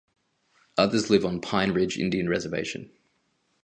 [0.79, 2.89] Others live on Pine Ridge Indian Reservation.